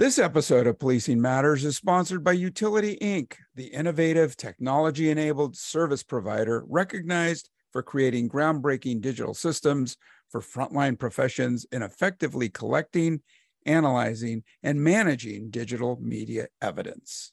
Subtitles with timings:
[0.00, 6.02] This episode of Policing Matters is sponsored by Utility Inc., the innovative technology enabled service
[6.02, 9.98] provider recognized for creating groundbreaking digital systems
[10.30, 13.20] for frontline professions in effectively collecting,
[13.66, 17.32] analyzing, and managing digital media evidence.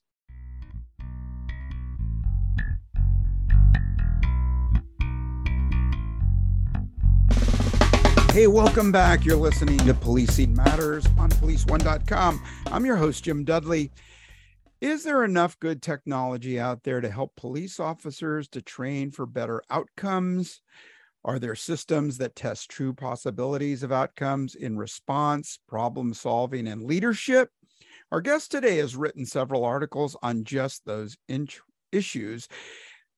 [8.38, 9.26] Hey, welcome back.
[9.26, 12.40] You're listening to Policing Matters on policeone.com.
[12.68, 13.92] I'm your host, Jim Dudley.
[14.80, 19.64] Is there enough good technology out there to help police officers to train for better
[19.72, 20.62] outcomes?
[21.26, 27.50] Are there systems that test true possibilities of outcomes in response, problem solving, and leadership?
[28.12, 31.48] Our guest today has written several articles on just those in-
[31.92, 32.48] issues.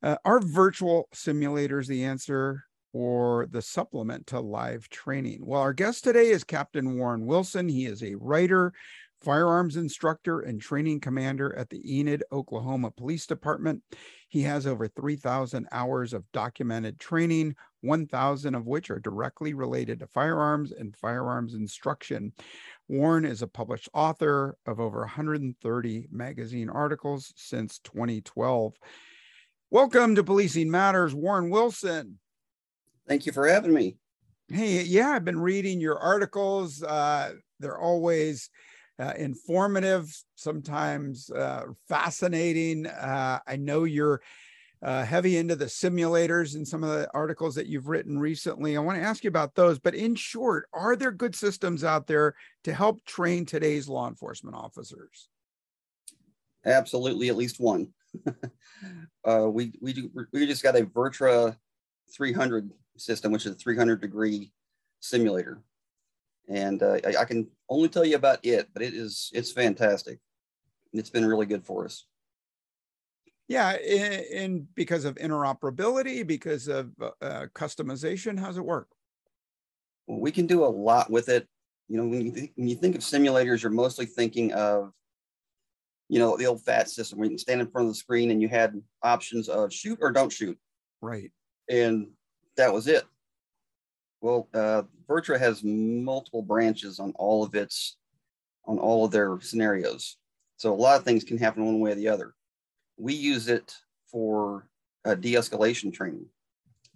[0.02, 2.64] Uh, are virtual simulators the answer?
[2.94, 5.40] Or the supplement to live training.
[5.46, 7.70] Well, our guest today is Captain Warren Wilson.
[7.70, 8.74] He is a writer,
[9.22, 13.84] firearms instructor, and training commander at the Enid, Oklahoma Police Department.
[14.30, 20.08] He has over 3,000 hours of documented training, 1,000 of which are directly related to
[20.08, 22.34] firearms and firearms instruction.
[22.88, 28.74] Warren is a published author of over 130 magazine articles since 2012.
[29.70, 32.20] Welcome to Policing Matters, Warren Wilson.
[33.10, 33.98] Thank you for having me.
[34.50, 36.84] Hey, yeah, I've been reading your articles.
[36.84, 38.52] Uh, they're always
[39.00, 42.86] uh, informative, sometimes uh, fascinating.
[42.86, 44.22] Uh, I know you're
[44.84, 48.78] uh, heavy into the simulators and some of the articles that you've written recently.
[48.78, 49.80] I want to ask you about those.
[49.80, 54.56] But in short, are there good systems out there to help train today's law enforcement
[54.56, 55.30] officers?
[56.64, 57.88] Absolutely, at least one.
[59.26, 61.54] Uh, we we do, we just got a Virtra
[62.16, 64.52] 300 system, which is a 300 degree
[65.00, 65.62] simulator.
[66.48, 70.20] And uh, I, I, can only tell you about it, but it is it's fantastic.
[70.94, 72.06] It's been really good for us.
[73.48, 78.90] Yeah, and because of interoperability, because of uh, customization, how's it work?
[80.06, 81.48] Well, we can do a lot with it.
[81.88, 84.92] You know, when you, th- when you think of simulators, you're mostly thinking of,
[86.10, 88.30] you know, the old FATS system where you can stand in front of the screen
[88.30, 90.58] and you had options of shoot or don't shoot.
[91.02, 91.32] Right.
[91.70, 92.10] And
[92.60, 93.06] that was it.
[94.22, 97.96] Well, uh, Virtra has multiple branches on all of its,
[98.66, 100.18] on all of their scenarios.
[100.58, 102.34] So a lot of things can happen one way or the other.
[102.98, 103.74] We use it
[104.12, 104.68] for
[105.06, 106.26] uh, de-escalation training.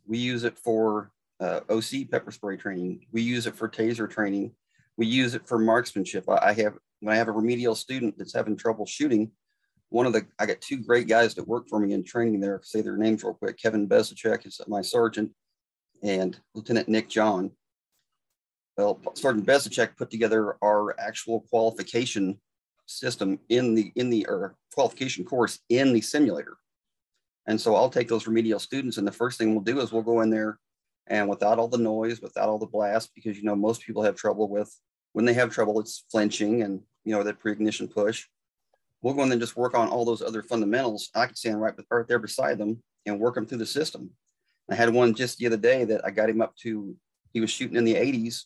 [0.06, 3.06] We use it for uh, OC pepper spray training.
[3.13, 4.52] We use it for taser training.
[4.97, 6.29] We use it for marksmanship.
[6.29, 9.31] I, I have when I have a remedial student that's having trouble shooting,
[9.90, 12.59] one of the I got two great guys that work for me in training there.
[12.63, 13.57] Say their names real quick.
[13.57, 15.31] Kevin Bezicek is my sergeant,
[16.03, 17.52] and Lieutenant Nick John.
[18.78, 22.40] Well, Sergeant Bezicek put together our actual qualification
[22.86, 26.58] system in the in the or qualification course in the simulator.
[27.47, 30.02] And so I'll take those remedial students, and the first thing we'll do is we'll
[30.02, 30.59] go in there
[31.08, 34.16] and without all the noise, without all the blast, because you know most people have
[34.16, 34.74] trouble with
[35.14, 38.25] when they have trouble, it's flinching and you know that pre-ignition push.
[39.02, 41.09] We'll go in and just work on all those other fundamentals.
[41.16, 44.12] I can stand right, right there beside them and work them through the system.
[44.69, 46.96] I had one just the other day that I got him up to,
[47.34, 48.44] he was shooting in the 80s.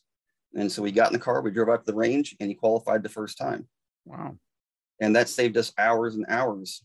[0.55, 2.55] And so we got in the car, we drove out to the range, and he
[2.55, 3.67] qualified the first time.
[4.05, 4.37] Wow.
[4.99, 6.83] And that saved us hours and hours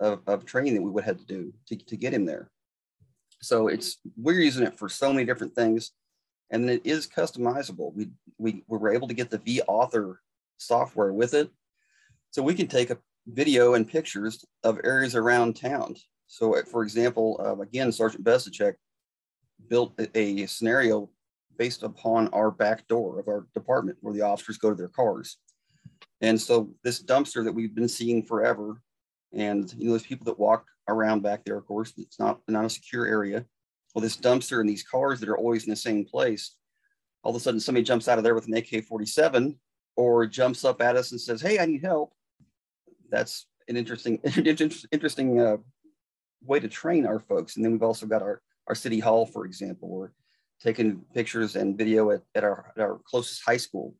[0.00, 2.50] of, of training that we would have to do to, to get him there.
[3.40, 5.92] So it's we're using it for so many different things.
[6.50, 7.94] And it is customizable.
[7.94, 10.20] We, we, we were able to get the V author
[10.58, 11.50] software with it.
[12.30, 16.82] So we can take a video and pictures of areas around town so, uh, for
[16.82, 18.74] example, uh, again, Sergeant Besicek
[19.68, 21.08] built a, scenario
[21.56, 25.38] based upon our back door of our department where the officers go to their cars.
[26.20, 28.82] And so this dumpster that we've been seeing forever,
[29.32, 32.64] and you know, there's people that walk around back there, of course, it's not, not
[32.64, 33.44] a secure area.
[33.94, 36.56] Well, this dumpster and these cars that are always in the same place,
[37.22, 39.56] all of a sudden somebody jumps out of there with an AK-47
[39.96, 42.12] or jumps up at us and says, hey, I need help.
[43.10, 44.18] That's an interesting,
[44.92, 45.56] interesting uh,
[46.46, 47.56] way to train our folks.
[47.56, 50.10] And then we've also got our, our city hall, for example, we're
[50.60, 53.94] taking pictures and video at, at, our, at our closest high school.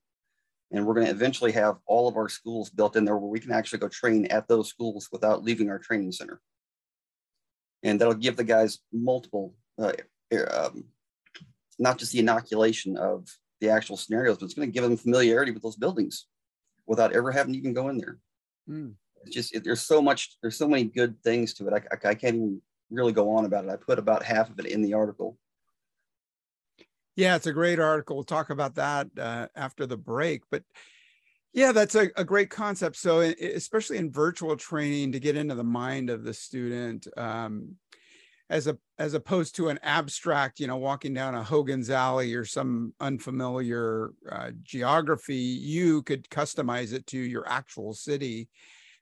[0.72, 3.38] And we're going to eventually have all of our schools built in there where we
[3.38, 6.40] can actually go train at those schools without leaving our training center.
[7.82, 9.92] And that'll give the guys multiple, uh,
[10.52, 10.84] um,
[11.78, 13.28] not just the inoculation of
[13.60, 16.26] the actual scenarios, but it's going to give them familiarity with those buildings
[16.86, 18.18] without ever having to even go in there.
[18.68, 18.94] Mm
[19.26, 22.10] it's just it, there's so much there's so many good things to it I, I,
[22.10, 24.82] I, can't even really go on about it i put about half of it in
[24.82, 25.36] the article
[27.16, 30.62] yeah it's a great article we'll talk about that uh, after the break but
[31.56, 32.96] Yeah, that's a, a great concept.
[32.96, 37.76] So, especially in virtual training, to get into the mind of the student, um,
[38.50, 42.44] as a as opposed to an abstract, you know, walking down a Hogan's Alley or
[42.44, 48.50] some unfamiliar uh, geography, you could customize it to your actual city.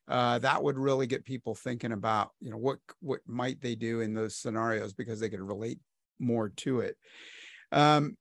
[0.06, 4.00] Uh, that would really get people thinking about, you know, what what might they do
[4.00, 5.78] in those scenarios because they could relate
[6.18, 6.96] more to it.
[7.72, 8.16] Um,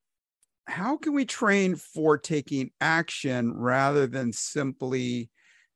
[0.65, 5.29] how can we train for taking action rather than simply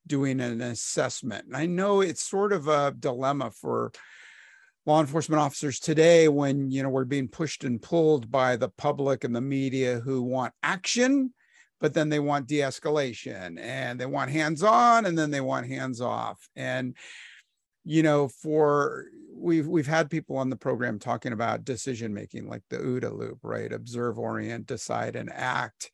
[0.06, 1.46] doing an assessment?
[1.48, 3.92] And I know it's sort of a dilemma for
[4.86, 9.26] law enforcement officers today when you know we're being pushed and pulled by the public
[9.26, 11.34] and the media who want action
[11.80, 16.02] but then they want de-escalation and they want hands on and then they want hands
[16.02, 16.48] off.
[16.56, 16.96] And
[17.84, 22.64] you know for we've we've had people on the program talking about decision making like
[22.70, 23.72] the OODA loop right?
[23.72, 25.92] Observe orient decide and act.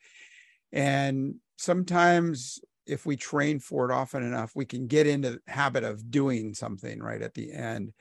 [0.71, 5.83] And sometimes if we train for it often enough we can get into the habit
[5.83, 7.94] of doing something right at the end.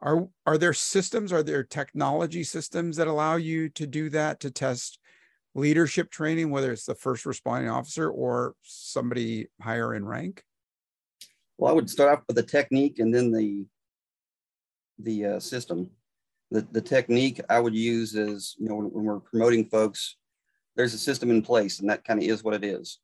[0.00, 4.50] Are are there systems are there technology systems that allow you to do that to
[4.50, 4.98] test
[5.56, 10.42] leadership training whether it's the first responding officer or somebody higher in rank
[11.58, 13.66] well, I would start off with the technique and then the
[14.98, 15.90] the uh, system.
[16.50, 20.16] The, the technique I would use is, you know, when, when we're promoting folks,
[20.76, 23.00] there's a system in place and that kind of is what it is.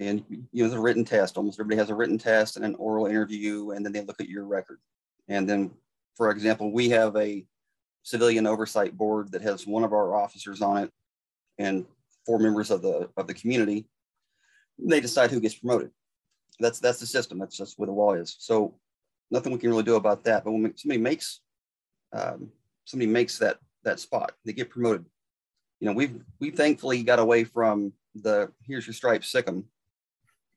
[0.00, 3.06] And, you know, the written test, almost everybody has a written test and an oral
[3.06, 4.80] interview, and then they look at your record.
[5.28, 5.70] And then,
[6.16, 7.46] for example, we have a
[8.02, 10.90] civilian oversight board that has one of our officers on it
[11.58, 11.84] and
[12.26, 13.86] four members of the, of the community.
[14.78, 15.90] They decide who gets promoted
[16.62, 17.38] that's that's the system.
[17.38, 18.36] That's just where the law is.
[18.38, 18.74] So
[19.30, 20.44] nothing we can really do about that.
[20.44, 21.40] But when somebody makes
[22.12, 22.50] um,
[22.84, 25.04] somebody makes that that spot, they get promoted.
[25.80, 29.64] You know, we've we thankfully got away from the here's your stripe, sick 'em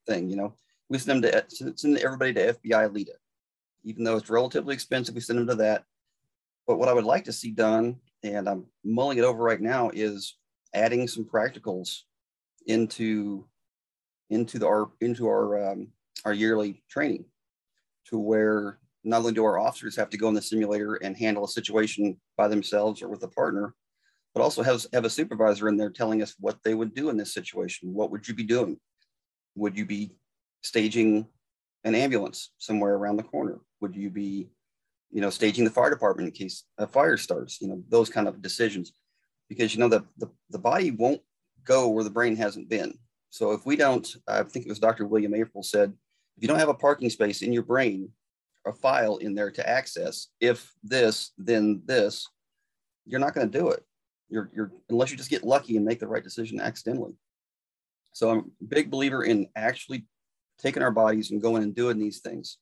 [0.08, 0.30] thing.
[0.30, 0.54] You know,
[0.90, 3.16] we send them to send everybody to FBI LEEDA,
[3.84, 5.16] even though it's relatively expensive.
[5.16, 5.84] We send them to that.
[6.68, 9.92] But what I would like to see done, and I'm mulling it over right now,
[9.94, 10.36] is
[10.76, 12.02] adding some practicals
[12.68, 13.48] into
[14.30, 15.88] into the, our into our um,
[16.26, 17.26] our yearly training
[18.08, 21.46] to where not only do our officers have to go in the simulator and handle
[21.46, 23.74] a situation by themselves or with a partner,
[24.34, 27.18] but also have, have a supervisor in there telling us what they would do in
[27.18, 27.94] this situation.
[27.94, 28.78] What would you be doing?
[29.56, 30.16] Would you be
[30.64, 31.28] staging
[31.84, 33.60] an ambulance somewhere around the corner?
[33.80, 34.50] Would you be,
[35.12, 37.62] you know, staging the fire department in case a fire starts?
[37.62, 38.92] You know, those kind of decisions.
[39.50, 41.22] Because you know the, the, the body won't
[41.64, 42.98] go where the brain hasn't been.
[43.30, 45.06] So if we don't, I think it was Dr.
[45.06, 45.94] William Aprill said,
[46.38, 48.10] if you don't have a parking space in your brain,
[48.66, 52.28] a file in there to access, if this, then this,
[53.06, 53.84] you're not going to do it.
[54.30, 57.14] You're, you're unless you just get lucky and make the right decision accidentally.
[58.14, 60.08] So I'm a big believer in actually
[60.58, 62.58] taking our bodies and going and doing these things.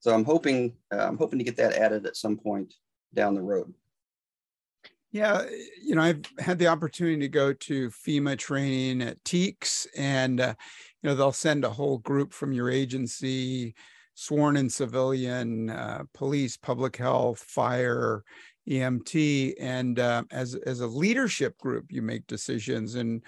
[0.00, 2.74] So I'm hoping uh, I'm hoping to get that added at some point
[3.14, 3.72] down the road.
[5.12, 5.44] Yeah,
[5.82, 10.54] you know, I've had the opportunity to go to FEMA training at TEEX, and uh,
[11.02, 13.74] you know they'll send a whole group from your agency,
[14.14, 18.22] sworn in civilian, uh, police, public health, fire,
[18.68, 23.22] EMT, and uh, as as a leadership group, you make decisions and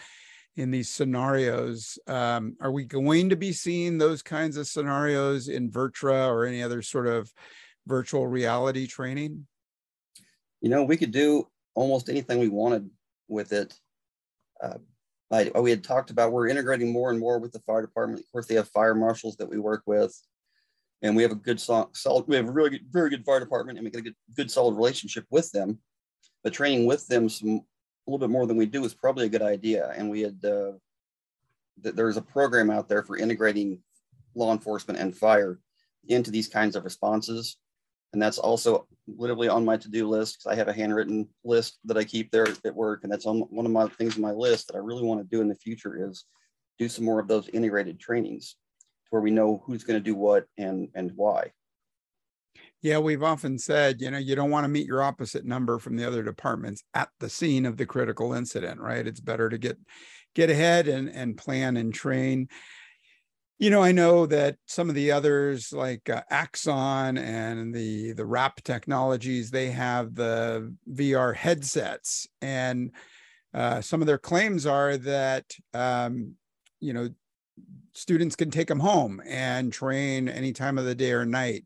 [0.56, 1.99] in these scenarios.
[2.06, 6.62] Um, are we going to be seeing those kinds of scenarios in Virtra or any
[6.62, 7.33] other sort of
[7.88, 9.47] virtual reality training?
[10.61, 12.88] You know, we could do almost anything we wanted
[13.29, 13.75] with it.
[14.62, 14.79] Uh,
[15.31, 18.21] I, we had talked about we're integrating more and more with the fire department.
[18.21, 20.14] Of course, they have fire marshals that we work with,
[21.00, 22.26] and we have a good solid.
[22.26, 24.50] We have a really good, very good fire department, and we get a good, good
[24.50, 25.79] solid relationship with them.
[26.45, 27.62] But training with them some
[28.07, 29.93] a little bit more than we do is probably a good idea.
[29.97, 30.73] And we had uh,
[31.83, 33.81] th- there's a program out there for integrating
[34.35, 35.61] law enforcement and fire
[36.09, 37.57] into these kinds of responses
[38.12, 41.97] and that's also literally on my to-do list because I have a handwritten list that
[41.97, 44.69] I keep there at work, and that's on one of my things on my list
[44.69, 46.25] that I really want to do in the future is
[46.78, 48.57] do some more of those integrated trainings
[49.11, 51.52] where we know who's going to do what and and why.
[52.83, 55.97] Yeah, we've often said, you know, you don't want to meet your opposite number from
[55.97, 59.07] the other departments at the scene of the critical incident, right?
[59.07, 59.78] It's better to get
[60.35, 62.49] get ahead and and plan and train
[63.62, 68.26] you know, I know that some of the others like uh, Axon and the the
[68.26, 72.90] Wrap Technologies, they have the VR headsets, and
[73.54, 76.35] uh, some of their claims are that um,
[76.81, 77.11] you know
[77.92, 81.64] students can take them home and train any time of the day or night.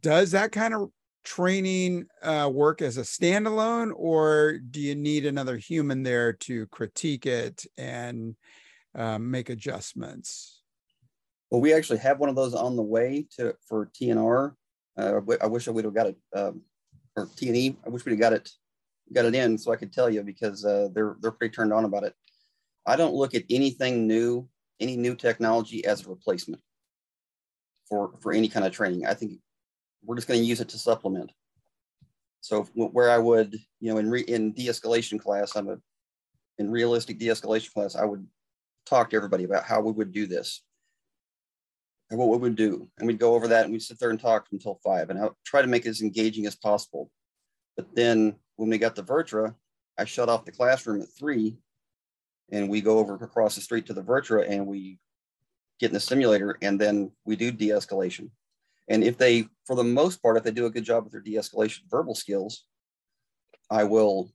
[0.00, 0.90] Does that kind of
[1.24, 7.26] training uh, work as a standalone, or do you need another human there to critique
[7.26, 8.36] it and
[8.94, 10.57] um, make adjustments?
[11.50, 14.54] Well, we actually have one of those on the way to for TNR.
[14.98, 16.62] Uh, I wish I would have got it, um,
[17.16, 17.76] or TNE.
[17.86, 18.50] I wish we'd have got it,
[19.12, 21.84] got it in so I could tell you because uh, they're they're pretty turned on
[21.84, 22.14] about it.
[22.86, 24.48] I don't look at anything new,
[24.80, 26.60] any new technology as a replacement
[27.88, 29.06] for for any kind of training.
[29.06, 29.38] I think
[30.04, 31.32] we're just going to use it to supplement.
[32.40, 35.78] So where I would, you know, in re, in de-escalation class, I'm a
[36.58, 38.26] in realistic de-escalation class, I would
[38.86, 40.62] talk to everybody about how we would do this
[42.10, 42.88] and what we would do.
[42.98, 45.28] And we'd go over that and we'd sit there and talk until five and I
[45.44, 47.10] try to make it as engaging as possible.
[47.76, 49.54] But then when we got to Virtra,
[49.98, 51.56] I shut off the classroom at three
[52.50, 54.98] and we go over across the street to the Virtra and we
[55.78, 58.30] get in the simulator and then we do de-escalation.
[58.88, 61.20] And if they, for the most part, if they do a good job with their
[61.20, 62.64] de-escalation verbal skills,
[63.70, 64.32] I will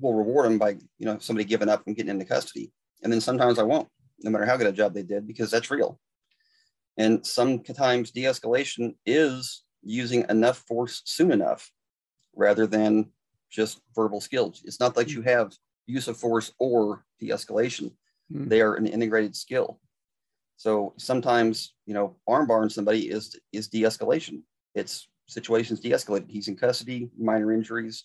[0.00, 2.72] will reward them by you know somebody giving up and getting into custody.
[3.02, 3.88] And then sometimes I won't,
[4.20, 5.98] no matter how good a job they did, because that's real.
[6.98, 11.70] And sometimes de-escalation is using enough force soon enough
[12.34, 13.10] rather than
[13.50, 14.62] just verbal skills.
[14.64, 15.54] It's not like you have
[15.86, 17.92] use of force or de-escalation.
[18.32, 18.48] Mm.
[18.48, 19.80] They are an integrated skill.
[20.56, 24.42] So sometimes, you know, armbarring somebody is is de-escalation.
[24.74, 26.28] It's situations de-escalated.
[26.28, 28.04] He's in custody, minor injuries,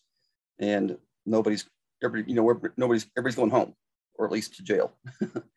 [0.59, 1.65] and nobody's
[2.03, 3.73] everybody, you know, nobody's everybody's going home,
[4.15, 4.93] or at least to jail.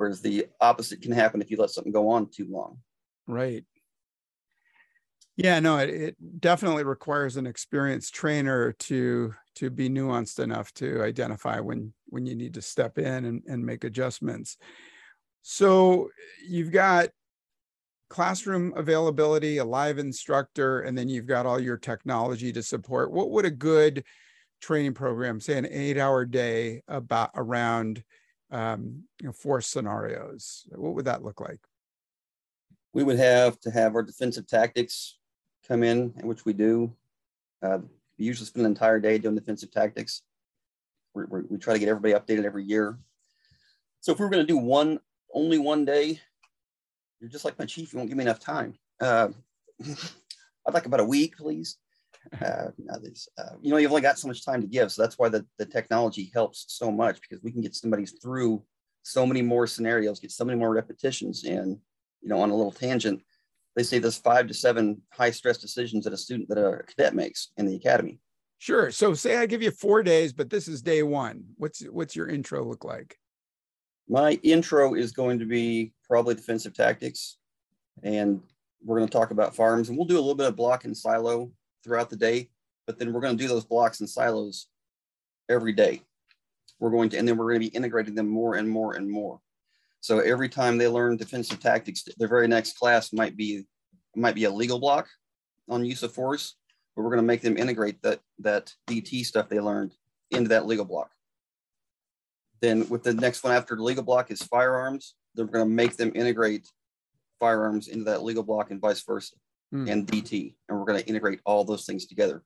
[0.00, 2.78] Whereas the opposite can happen if you let something go on too long.
[3.26, 3.66] Right.
[5.36, 11.02] Yeah, no, it, it definitely requires an experienced trainer to to be nuanced enough to
[11.02, 14.56] identify when when you need to step in and, and make adjustments.
[15.42, 16.08] So
[16.48, 17.10] you've got
[18.08, 23.12] classroom availability, a live instructor, and then you've got all your technology to support.
[23.12, 24.04] What would a good
[24.62, 28.02] training program, say an eight-hour day, about around
[28.50, 30.66] um, you know, force scenarios?
[30.70, 31.60] What would that look like?
[32.92, 35.18] We would have to have our defensive tactics
[35.66, 36.94] come in, which we do.
[37.62, 37.78] Uh,
[38.18, 40.22] we usually spend an entire day doing defensive tactics.
[41.14, 42.98] we we try to get everybody updated every year.
[44.00, 44.98] So if we were going to do one
[45.32, 46.20] only one day,
[47.20, 47.92] you're just like my chief.
[47.92, 48.74] You won't give me enough time.
[49.00, 49.28] Uh,
[50.66, 51.76] I'd like about a week, please.
[52.40, 52.98] Uh, uh,
[53.60, 54.92] you know, you've only got so much time to give.
[54.92, 58.62] So that's why the, the technology helps so much because we can get somebody through
[59.02, 61.44] so many more scenarios, get so many more repetitions.
[61.44, 61.78] And,
[62.20, 63.22] you know, on a little tangent,
[63.74, 67.14] they say there's five to seven high stress decisions that a student, that a cadet
[67.14, 68.20] makes in the academy.
[68.58, 68.90] Sure.
[68.90, 71.44] So say I give you four days, but this is day one.
[71.56, 73.16] What's what's your intro look like?
[74.06, 77.38] My intro is going to be probably defensive tactics,
[78.02, 78.42] and
[78.84, 80.94] we're going to talk about farms, and we'll do a little bit of block and
[80.94, 81.50] silo
[81.82, 82.50] throughout the day,
[82.86, 84.66] but then we're going to do those blocks and silos
[85.48, 86.02] every day.
[86.78, 89.08] We're going to, and then we're going to be integrating them more and more and
[89.10, 89.40] more.
[90.00, 93.66] So every time they learn defensive tactics, their very next class might be
[94.16, 95.08] might be a legal block
[95.68, 96.56] on use of force,
[96.96, 99.94] but we're going to make them integrate that that DT stuff they learned
[100.30, 101.10] into that legal block.
[102.60, 105.96] Then with the next one after the legal block is firearms, they're going to make
[105.96, 106.66] them integrate
[107.38, 109.34] firearms into that legal block and vice versa,
[109.74, 109.90] mm.
[109.90, 110.54] and DT.
[110.68, 112.42] And we're going to integrate all those things together.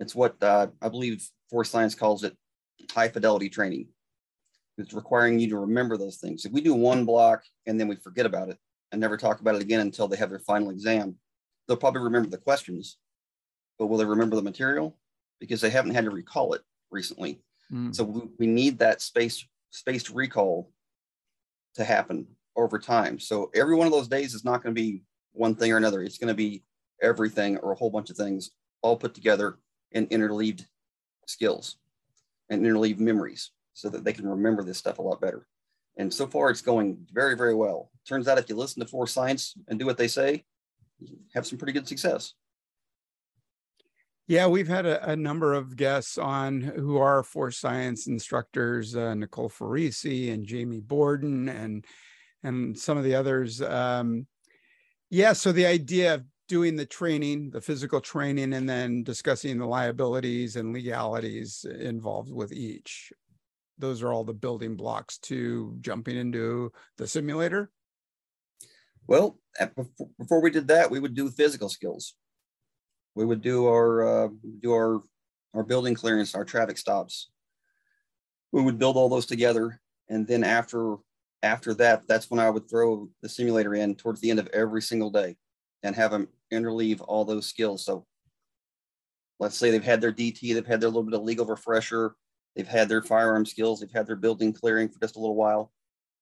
[0.00, 2.36] It's what uh, I believe Force Science calls it
[2.90, 3.88] high fidelity training.
[4.76, 6.44] It's requiring you to remember those things.
[6.44, 8.58] If we do one block and then we forget about it
[8.90, 11.16] and never talk about it again until they have their final exam,
[11.66, 12.98] they'll probably remember the questions,
[13.78, 14.98] but will they remember the material?
[15.38, 17.40] Because they haven't had to recall it recently.
[17.72, 17.94] Mm.
[17.94, 20.70] So we, we need that space spaced recall
[21.74, 22.26] to happen
[22.56, 23.18] over time.
[23.18, 25.02] So every one of those days is not going to be
[25.34, 26.02] one thing or another.
[26.02, 26.64] It's going to be
[27.02, 28.50] everything or a whole bunch of things
[28.82, 29.58] all put together
[29.92, 30.66] in interleaved
[31.26, 31.76] skills
[32.48, 35.46] and interleaved memories so that they can remember this stuff a lot better.
[35.96, 37.90] And so far, it's going very, very well.
[38.06, 40.44] Turns out if you listen to Force Science and do what they say,
[40.98, 42.34] you have some pretty good success.
[44.26, 49.12] Yeah, we've had a, a, number of guests on who are force science instructors, uh,
[49.12, 51.84] Nicole Farisi and Jamie Borden, and
[52.42, 53.60] and some of the others.
[53.60, 54.26] Um,
[55.14, 59.66] yeah, so the idea of doing the training, the physical training, and then discussing the
[59.66, 63.12] liabilities and legalities involved with each.
[63.78, 67.70] Those are all the building blocks to jumping into the simulator.
[69.06, 69.38] Well,
[70.18, 72.14] before we did that, we would do physical skills
[73.14, 74.28] we would do our uh,
[74.60, 75.00] do our
[75.54, 77.30] our building clearance, our traffic stops.
[78.52, 80.96] We would build all those together, and then after
[81.44, 84.82] after that, that's when I would throw the simulator in towards the end of every
[84.82, 85.36] single day,
[85.82, 87.84] and have them interleave all those skills.
[87.84, 88.06] So
[89.38, 92.16] let's say they've had their DT, they've had their little bit of legal refresher,
[92.56, 95.72] they've had their firearm skills, they've had their building clearing for just a little while.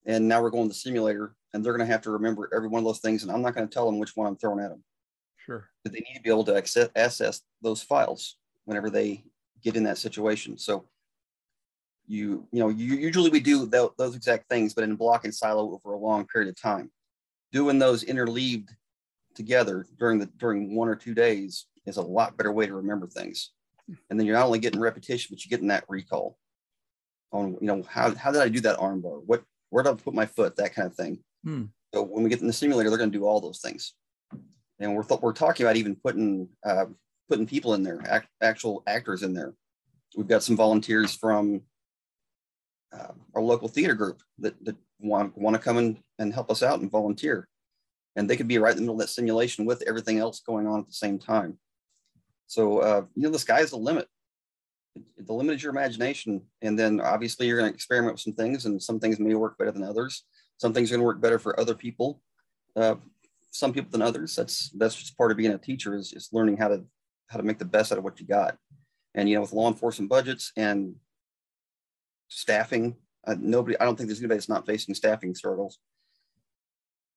[0.05, 2.69] and now we're going to the simulator and they're going to have to remember every
[2.69, 4.59] one of those things and i'm not going to tell them which one i'm throwing
[4.65, 4.83] at them
[5.37, 9.25] sure but they need to be able to access, access those files whenever they
[9.63, 10.85] get in that situation so
[12.07, 15.35] you you know you, usually we do th- those exact things but in block and
[15.35, 16.91] silo over a long period of time.
[17.53, 18.71] Doing those interleaved
[19.35, 23.07] together during the during one or two days is a lot better way to remember
[23.07, 23.51] things.
[24.09, 26.37] And then you're not only getting repetition but you're getting that recall
[27.33, 29.19] on you know how, how did i do that arm bar?
[29.19, 30.57] What where did i put my foot?
[30.57, 31.19] That kind of thing.
[31.45, 31.65] Hmm.
[31.93, 33.95] so when we get in the simulator they're going to do all those things.
[34.79, 36.87] And we're, th- we're talking about even putting uh,
[37.29, 39.55] putting people in there act, actual actors in there.
[40.17, 41.63] We've got some volunteers from
[42.93, 46.63] uh, our local theater group that, that want, want to come in and help us
[46.63, 47.49] out and volunteer.
[48.17, 50.67] And they could be right in the middle of that simulation with everything else going
[50.67, 51.59] on at the same time.
[52.47, 54.07] So uh, you know the sky's the limit.
[55.17, 56.43] The limit is your imagination.
[56.61, 59.57] And then obviously you're going to experiment with some things and some things may work
[59.57, 60.25] better than others.
[60.59, 62.21] Some things are going to work better for other people.
[62.77, 62.97] Uh,
[63.53, 64.35] some people than others.
[64.35, 66.85] That's that's just part of being a teacher is just learning how to
[67.29, 68.57] how to make the best out of what you got.
[69.15, 70.95] And you know with law enforcement budgets and
[72.33, 72.97] staffing
[73.27, 75.79] uh, nobody i don't think there's anybody that's not facing staffing struggles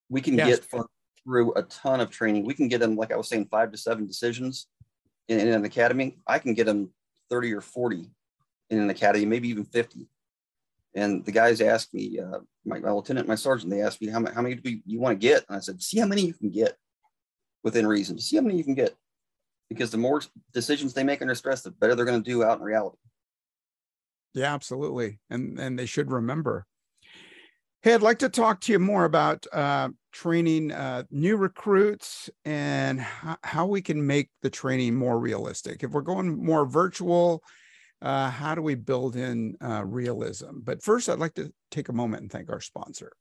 [0.08, 0.60] we can yes.
[0.60, 0.84] get
[1.24, 3.78] through a ton of training we can get them like i was saying five to
[3.78, 4.68] seven decisions
[5.28, 6.90] in, in an academy i can get them
[7.30, 8.10] 30 or 40
[8.70, 10.08] in an academy, maybe even 50.
[10.94, 14.24] And the guys asked me, uh, my, my, lieutenant, my sergeant, they asked me, how,
[14.32, 15.44] how many do you want to get?
[15.48, 16.76] And I said, see how many you can get
[17.62, 18.18] within reason.
[18.18, 18.94] See how many you can get.
[19.68, 20.22] Because the more
[20.54, 22.98] decisions they make under stress, the better they're going to do out in reality.
[24.36, 25.18] Yeah, absolutely.
[25.30, 26.66] And, and they should remember.
[27.82, 33.00] Hey, I'd like to talk to you more about uh, training uh, new recruits and
[33.00, 35.82] h- how we can make the training more realistic.
[35.82, 37.42] If we're going more virtual,
[38.02, 40.58] uh, how do we build in uh, realism?
[40.62, 43.12] But first, I'd like to take a moment and thank our sponsor.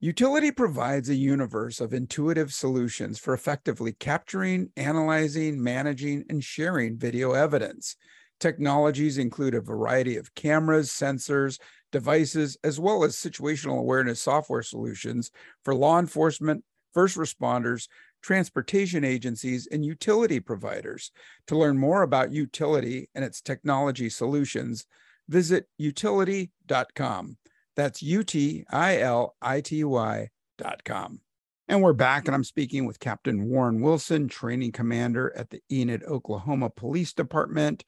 [0.00, 7.32] Utility provides a universe of intuitive solutions for effectively capturing, analyzing, managing, and sharing video
[7.32, 7.94] evidence.
[8.44, 11.58] Technologies include a variety of cameras, sensors,
[11.92, 15.30] devices, as well as situational awareness software solutions
[15.64, 17.88] for law enforcement, first responders,
[18.22, 21.10] transportation agencies, and utility providers.
[21.46, 24.84] To learn more about utility and its technology solutions,
[25.26, 27.38] visit utility.com.
[27.76, 31.20] That's U T I L I T Y.com.
[31.66, 36.04] And we're back, and I'm speaking with Captain Warren Wilson, training commander at the Enid,
[36.04, 37.84] Oklahoma Police Department.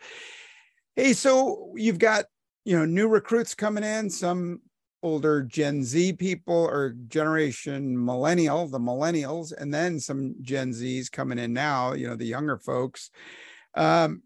[0.97, 2.25] Hey, so you've got
[2.67, 4.61] you know, new recruits coming in, some
[5.03, 11.39] older Gen Z people or generation millennial, the millennials, and then some Gen Zs coming
[11.39, 13.11] in now, you know, the younger folks.
[13.77, 14.23] Um,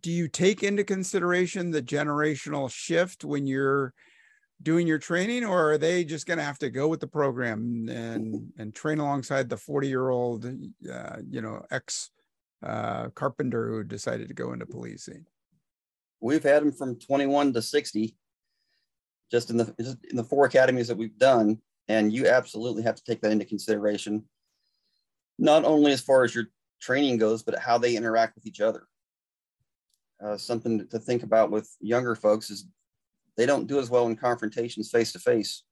[0.00, 3.92] do you take into consideration the generational shift when you're
[4.62, 7.88] doing your training or are they just going to have to go with the program
[7.88, 12.10] and and train alongside the 40 year old uh, you know ex
[12.64, 15.24] uh, carpenter who decided to go into policing
[16.20, 18.16] we've had them from 21 to 60
[19.30, 22.94] just in the just in the four academies that we've done and you absolutely have
[22.96, 24.24] to take that into consideration.
[25.38, 26.46] Not only as far as your
[26.80, 28.86] training goes but how they interact with each other.
[30.22, 32.66] Uh, something to think about with younger folks is
[33.36, 35.62] they don't do as well in confrontations face to face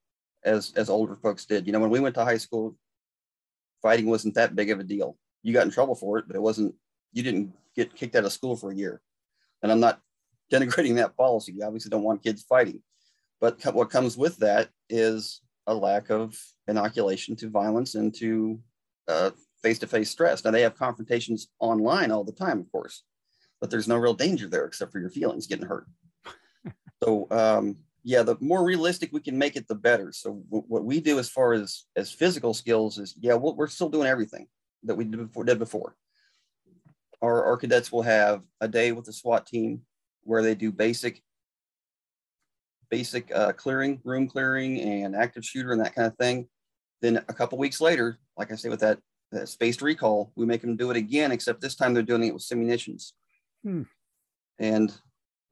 [0.44, 1.66] as as older folks did.
[1.66, 2.76] You know when we went to high school
[3.82, 5.16] fighting wasn't that big of a deal.
[5.42, 6.74] You got in trouble for it but it wasn't
[7.12, 9.00] you didn't get kicked out of school for a year.
[9.62, 10.00] And i'm not
[10.52, 11.52] denigrating that policy.
[11.52, 12.82] You obviously don't want kids fighting.
[13.40, 18.58] But what comes with that is a lack of inoculation to violence and to
[19.62, 20.44] face to face stress.
[20.44, 23.02] Now, they have confrontations online all the time, of course,
[23.60, 25.86] but there's no real danger there except for your feelings getting hurt.
[27.02, 30.12] so, um, yeah, the more realistic we can make it, the better.
[30.12, 33.66] So, w- what we do as far as as physical skills is, yeah, we are
[33.66, 34.46] still doing everything
[34.84, 35.44] that we did before.
[35.44, 35.96] Did before.
[37.22, 39.82] Our, our cadets will have a day with the SWAT team
[40.26, 41.22] where they do basic
[42.90, 46.46] basic uh, clearing, room clearing, and active shooter and that kind of thing.
[47.02, 48.98] Then a couple weeks later, like I say, with that,
[49.32, 52.34] that spaced recall, we make them do it again, except this time they're doing it
[52.34, 53.12] with simunitions.
[53.64, 53.82] Hmm.
[54.58, 54.92] And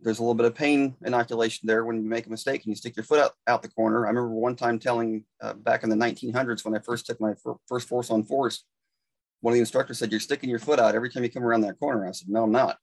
[0.00, 2.76] there's a little bit of pain inoculation there when you make a mistake and you
[2.76, 4.06] stick your foot out, out the corner.
[4.06, 7.34] I remember one time telling uh, back in the 1900s when I first took my
[7.68, 8.64] first force on force,
[9.40, 11.62] one of the instructors said, You're sticking your foot out every time you come around
[11.62, 12.06] that corner.
[12.06, 12.78] I said, No, I'm not.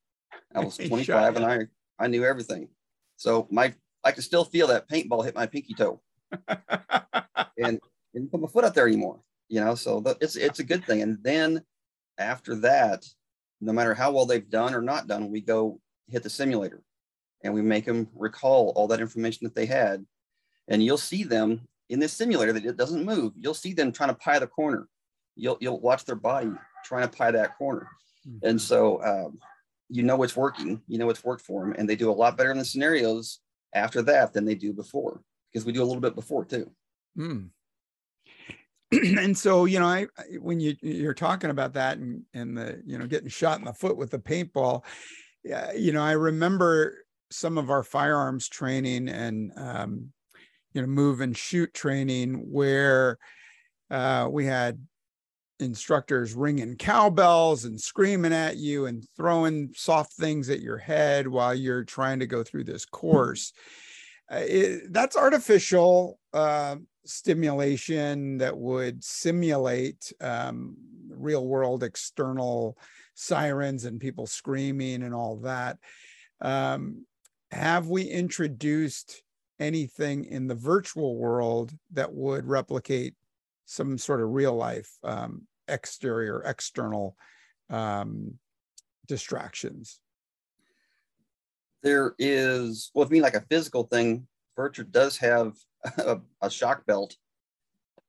[0.54, 1.68] I was 25 and I
[2.00, 2.70] I knew everything.
[3.18, 3.74] So my
[4.04, 6.02] I could still feel that paintball hit my pinky toe,
[7.58, 7.80] and
[8.14, 9.20] didn't put my foot out there anymore.
[9.48, 11.02] You know, so it's it's a good thing.
[11.02, 11.64] And then
[12.18, 13.06] after that,
[13.60, 16.82] no matter how well they've done or not done, we go hit the simulator,
[17.44, 20.06] and we make them recall all that information that they had,
[20.68, 24.10] and you'll see them in this simulator that it doesn't move, you'll see them trying
[24.10, 24.88] to pie the corner.
[25.36, 26.52] You'll you'll watch their body
[26.86, 27.88] trying to pie that corner,
[28.28, 28.48] mm-hmm.
[28.48, 29.40] and so um,
[29.92, 30.82] you know it's working.
[30.88, 33.40] You know it's worked for them, and they do a lot better in the scenarios
[33.74, 36.72] after that than they do before because we do a little bit before too.
[37.18, 37.50] Mm.
[38.92, 40.08] and so you know I,
[40.40, 43.74] when you you're talking about that and and the you know getting shot in the
[43.74, 44.84] foot with the paintball
[45.44, 50.12] yeah you know i remember some of our firearms training and um,
[50.74, 53.18] you know move and shoot training where
[53.90, 54.86] uh, we had
[55.62, 61.54] instructors ringing cowbells and screaming at you and throwing soft things at your head while
[61.54, 63.54] you're trying to go through this course.
[64.32, 70.76] Uh, it, that's artificial uh, stimulation that would simulate um,
[71.10, 72.78] real world external
[73.14, 75.78] sirens and people screaming and all that.
[76.40, 77.06] Um,
[77.52, 79.22] have we introduced
[79.60, 83.14] anything in the virtual world that would replicate
[83.66, 87.16] some sort of real life um, exterior, external
[87.70, 88.38] um,
[89.08, 90.00] distractions?
[91.84, 95.56] There is, well, if you mean like a physical thing, Virtra does have
[95.98, 97.16] a, a shock belt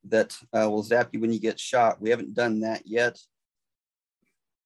[0.09, 2.03] that uh, will zap you when you get shot.
[2.03, 3.19] We haven't done that yet.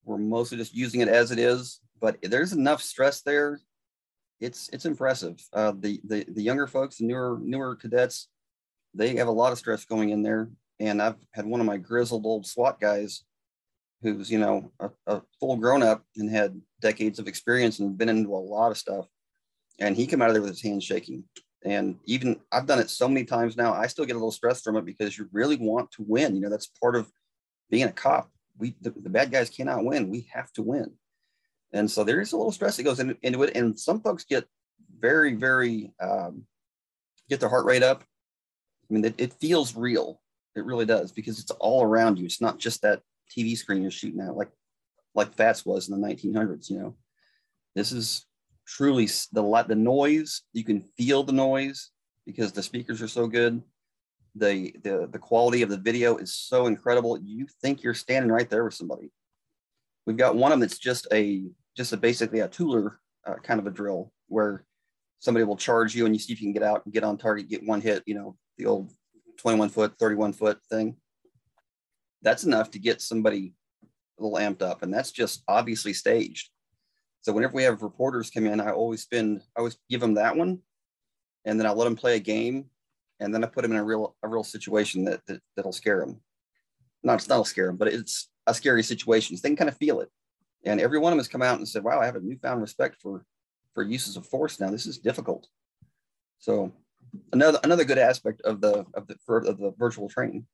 [0.05, 3.61] We're mostly just using it as it is, but there's enough stress there
[4.41, 5.41] it's it's impressive.
[5.53, 8.29] Uh, the the the younger folks, the newer newer cadets,
[8.95, 10.51] they have a lot of stress going in there.
[10.79, 13.25] And I've had one of my grizzled old SWAT guys,
[14.03, 18.09] who's you know a, a full grown up and had decades of experience and been
[18.09, 19.07] into a lot of stuff,
[19.81, 21.25] and he came out of there with his hands shaking.
[21.65, 24.63] And even I've done it so many times now, I still get a little stressed
[24.63, 26.35] from it because you really want to win.
[26.35, 27.11] You know that's part of
[27.71, 28.31] being a cop.
[28.59, 30.11] We the, the bad guys cannot win.
[30.11, 30.93] We have to win.
[31.73, 33.57] And so there is a little stress that goes into it.
[33.57, 34.45] And some folks get
[34.99, 36.45] very, very, um,
[37.29, 38.03] get their heart rate up.
[38.89, 40.21] I mean, it, it feels real.
[40.57, 42.25] It really does because it's all around you.
[42.25, 43.03] It's not just that
[43.37, 44.51] TV screen you're shooting at, like
[45.15, 46.71] like FATS was in the 1900s.
[46.71, 46.97] You know,
[47.75, 48.27] this is
[48.67, 50.43] truly the the noise.
[50.53, 51.91] You can feel the noise
[52.25, 53.63] because the speakers are so good.
[54.35, 57.19] The the the quality of the video is so incredible.
[57.19, 59.11] You think you're standing right there with somebody.
[60.07, 61.45] We've got one of them that's just a
[61.77, 64.65] just a basically a Tueller uh, kind of a drill where
[65.19, 67.19] somebody will charge you and you see if you can get out and get on
[67.19, 68.93] target, get one hit, you know, the old
[69.37, 70.97] 21 foot, 31 foot thing.
[72.23, 73.55] That's enough to get somebody
[74.19, 74.83] a little amped up.
[74.83, 76.51] And that's just obviously staged.
[77.21, 80.37] So whenever we have reporters come in, I always spend, I always give them that
[80.37, 80.61] one.
[81.45, 82.67] And then I let them play a game.
[83.21, 86.01] And then I put them in a real, a real situation that, that that'll scare
[86.01, 86.21] them.
[87.03, 89.37] Not, that'll scare them, but it's a scary situation.
[89.37, 90.11] So they can kind of feel it.
[90.65, 92.61] And every one of them has come out and said, wow, I have a newfound
[92.61, 93.25] respect for,
[93.73, 94.71] for uses of force now.
[94.71, 95.47] This is difficult.
[96.39, 96.73] So
[97.33, 100.47] another, another good aspect of the, of the, of the virtual training.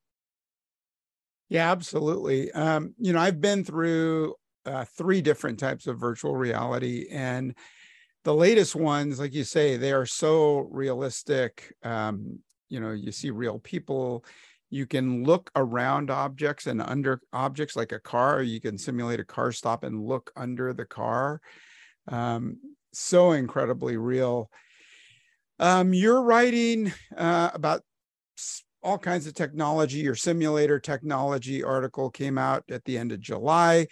[1.48, 2.51] Yeah, absolutely.
[2.53, 7.55] Um, you know, I've been through uh, three different types of virtual reality and
[8.25, 11.75] the latest ones, like you say, they are so realistic.
[11.83, 14.25] Um, you know, you see real people
[14.72, 18.42] you can look around objects and under objects like a car.
[18.42, 21.42] You can simulate a car stop and look under the car.
[22.09, 22.57] Um,
[22.90, 24.51] so incredibly real.
[25.62, 27.83] Um, you're writing uh, about
[28.83, 29.98] all kinds of technology.
[29.98, 33.87] Your simulator technology article came out at the end of July.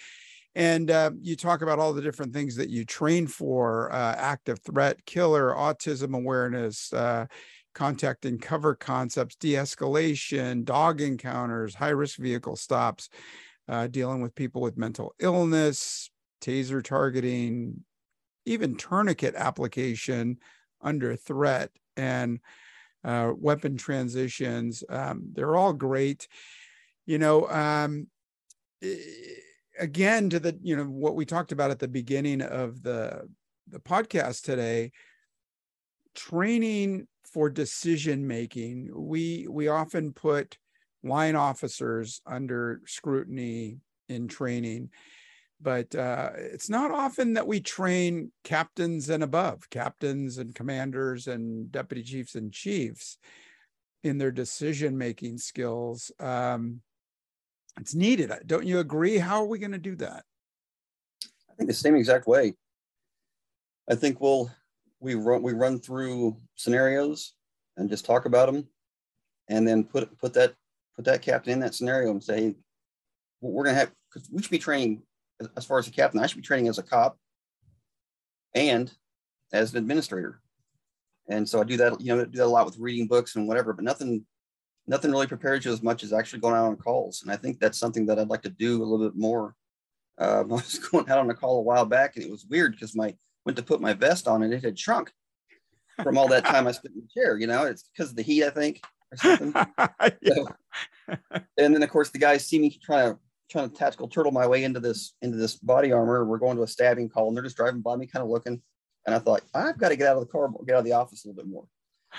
[0.57, 4.59] And uh, you talk about all the different things that you train for uh, active
[4.67, 7.27] threat, killer, autism awareness, uh,
[7.73, 13.09] contact and cover concepts, de escalation, dog encounters, high risk vehicle stops,
[13.69, 16.11] uh, dealing with people with mental illness,
[16.43, 17.85] taser targeting,
[18.45, 20.37] even tourniquet application
[20.83, 22.41] under threat, and
[23.05, 24.85] uh, weapon transitions.
[24.89, 26.29] Um, they're all great.
[27.07, 28.09] You know, um,
[29.79, 33.29] again, to the, you know, what we talked about at the beginning of the,
[33.69, 34.93] the podcast today,
[36.15, 40.59] training for decision making, we we often put
[41.03, 44.91] line officers under scrutiny in training,
[45.61, 51.71] but uh, it's not often that we train captains and above, captains and commanders and
[51.71, 53.19] deputy chiefs and chiefs
[54.03, 56.11] in their decision making skills.
[56.19, 56.81] Um,
[57.79, 58.33] it's needed.
[58.47, 59.19] Don't you agree?
[59.19, 60.25] How are we going to do that?
[61.51, 62.55] I think the same exact way.
[63.89, 64.51] I think we'll
[65.01, 67.35] we run we run through scenarios
[67.77, 68.67] and just talk about them,
[69.49, 70.55] and then put put that
[70.97, 72.55] put that captain in that scenario and say,
[73.41, 75.03] we're gonna have because we should be training
[75.57, 76.21] as far as a captain.
[76.21, 77.19] I should be training as a cop
[78.55, 78.93] and
[79.53, 80.41] as an administrator.
[81.29, 83.47] And so I do that, you know, do that a lot with reading books and
[83.47, 84.25] whatever, but nothing
[84.87, 87.23] nothing really prepares you as much as actually going out on calls.
[87.23, 89.55] And I think that's something that I'd like to do a little bit more.
[90.19, 92.73] Uh, I was going out on a call a while back, and it was weird
[92.73, 93.15] because my
[93.47, 95.11] went to put my vest on and it had shrunk
[96.03, 97.39] from all that time I spent in the chair.
[97.39, 99.53] You know, it's because of the heat, I think, or something.
[100.27, 100.47] so,
[101.57, 103.19] and then of course the guys see me trying to
[103.51, 106.25] trying to tactical turtle my way into this into this body armor.
[106.25, 108.63] We're going to a stabbing call, and they're just driving by me, kind of looking.
[109.07, 110.93] And I thought I've got to get out of the car, get out of the
[110.93, 111.65] office a little bit more.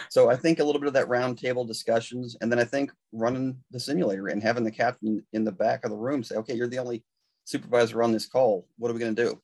[0.10, 3.58] So I think a little bit of that roundtable discussions, and then I think running
[3.72, 6.68] the simulator and having the captain in the back of the room say, "Okay, you're
[6.68, 7.04] the only
[7.46, 8.68] supervisor on this call.
[8.78, 9.42] What are we going to do?"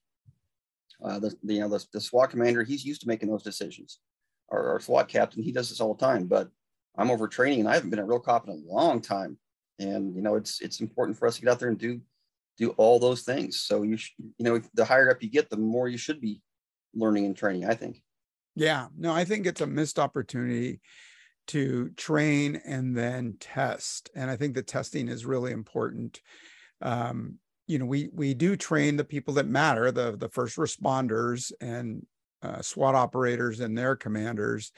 [1.04, 4.00] Uh, the, the, you know the, the SWAT commander, he's used to making those decisions.
[4.50, 6.26] Our, our SWAT captain, he does this all the time.
[6.26, 6.50] But
[6.97, 9.38] I'm over training, and I haven't been a real cop in a long time.
[9.80, 12.02] And you know, it's it's important for us to get out there and do
[12.58, 13.60] do all those things.
[13.60, 16.42] So you sh- you know, the higher up you get, the more you should be
[16.94, 17.66] learning and training.
[17.66, 18.02] I think.
[18.56, 20.82] Yeah, no, I think it's a missed opportunity
[21.48, 26.22] to train and then test, and I think the testing is really important.
[26.82, 27.36] Um,
[27.68, 32.06] you know, we we do train the people that matter, the the first responders and
[32.42, 34.72] uh, SWAT operators and their commanders,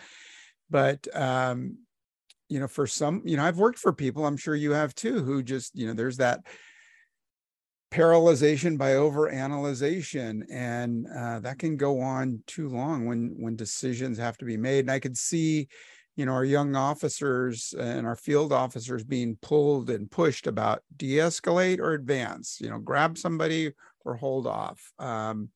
[0.69, 1.77] but um,
[2.49, 5.23] you know, for some, you know, I've worked for people, I'm sure you have too,
[5.23, 6.41] who just, you know, there's that
[7.91, 14.37] paralyzation by overanalyzation and uh, that can go on too long when when decisions have
[14.37, 15.67] to be made and i could see
[16.15, 21.79] you know our young officers and our field officers being pulled and pushed about de-escalate
[21.79, 23.71] or advance you know grab somebody
[24.05, 25.49] or hold off um,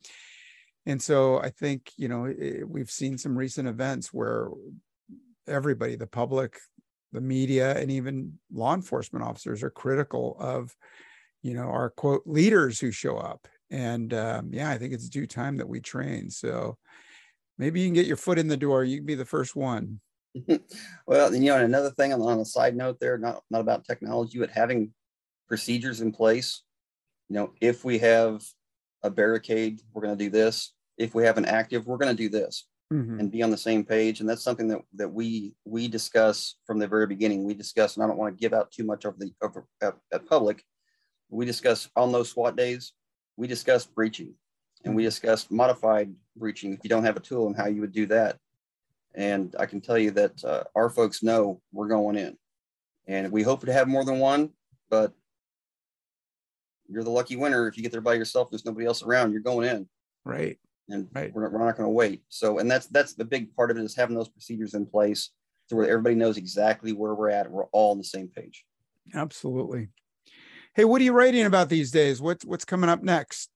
[0.88, 4.50] and so i think you know it, we've seen some recent events where
[5.48, 6.58] everybody the public
[7.14, 10.76] the media and even law enforcement officers are critical of
[11.44, 13.48] you know, our quote leaders who show up.
[13.70, 16.30] And um, yeah, I think it's due time that we train.
[16.30, 16.78] So
[17.58, 18.84] maybe you can get your foot in the door.
[18.84, 20.00] You can be the first one.
[21.06, 24.40] well, you know, and another thing on, a side note there, not, not about technology,
[24.40, 24.92] but having
[25.48, 26.64] procedures in place.
[27.30, 28.42] You know, if we have
[29.04, 30.74] a barricade, we're going to do this.
[30.98, 32.68] If we have an active, we're going to do this.
[32.94, 33.20] Mm-hmm.
[33.20, 36.78] and be on the same page and that's something that that we we discuss from
[36.78, 39.18] the very beginning we discuss and i don't want to give out too much over
[39.18, 40.64] the over at, at public
[41.34, 42.94] we discuss on those SWAT days,
[43.38, 44.36] we discuss breaching
[44.86, 45.08] and we mm-hmm.
[45.08, 48.38] discussed modified breaching if you don't have a tool and how you would do that.
[49.16, 52.38] And I can tell you that uh, our folks know we're going in
[53.08, 54.52] and we hope to have more than one,
[54.90, 55.14] but
[56.88, 57.68] you're the lucky winner.
[57.68, 59.88] If you get there by yourself, there's nobody else around, you're going in.
[60.26, 60.58] Right.
[60.90, 61.34] And right.
[61.34, 62.24] we're, we're not going to wait.
[62.30, 65.30] So, and that's, that's the big part of it is having those procedures in place
[65.70, 67.50] to where everybody knows exactly where we're at.
[67.50, 68.66] We're all on the same page.
[69.14, 69.90] Absolutely.
[70.76, 72.22] Hey, what are you writing about these days?
[72.22, 73.50] What's what's coming up next?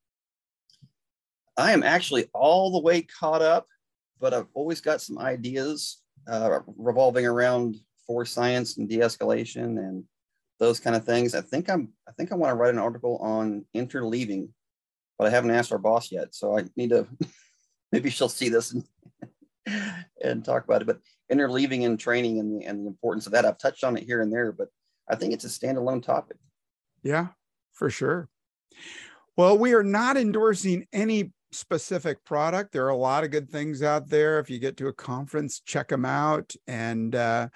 [1.58, 3.66] I am actually all the way caught up,
[4.20, 10.04] but I've always got some ideas uh, revolving around force science and de-escalation and
[10.60, 11.34] those kind of things.
[11.34, 14.50] I think I'm I think I want to write an article on interleaving,
[15.18, 17.08] but I haven't asked our boss yet, so I need to
[17.92, 18.84] maybe she'll see this and
[20.24, 20.86] and talk about it.
[20.86, 21.00] But
[21.32, 23.46] interleaving and training and the and the importance of that.
[23.46, 24.70] I've touched on it here and there, but
[25.10, 26.38] I think it's a standalone topic.
[27.04, 27.28] Yeah,
[27.74, 28.30] for sure.
[29.36, 32.72] Well, we are not endorsing any specific product.
[32.72, 34.40] There are a lot of good things out there.
[34.40, 37.50] If you get to a conference, check them out and uh,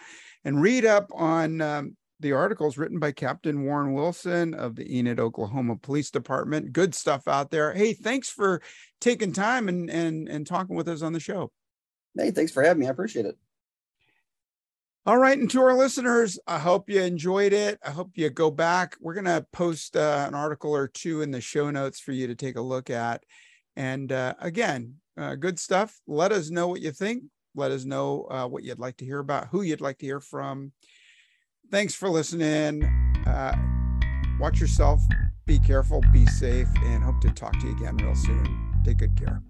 [0.43, 5.19] and read up on um, the articles written by Captain Warren Wilson of the Enid,
[5.19, 6.73] Oklahoma Police Department.
[6.73, 7.73] Good stuff out there.
[7.73, 8.61] Hey, thanks for
[8.99, 11.51] taking time and and and talking with us on the show.
[12.17, 12.87] Hey, thanks for having me.
[12.87, 13.37] I appreciate it.
[15.03, 15.37] All right.
[15.37, 17.79] And to our listeners, I hope you enjoyed it.
[17.83, 18.95] I hope you go back.
[19.01, 22.27] We're going to post uh, an article or two in the show notes for you
[22.27, 23.23] to take a look at.
[23.75, 25.99] And uh, again, uh, good stuff.
[26.05, 27.23] Let us know what you think.
[27.55, 30.19] Let us know uh, what you'd like to hear about, who you'd like to hear
[30.19, 30.71] from.
[31.71, 32.83] Thanks for listening.
[33.25, 33.55] Uh,
[34.41, 35.01] watch yourself,
[35.45, 38.81] be careful, be safe, and hope to talk to you again real soon.
[38.83, 39.41] Take good care.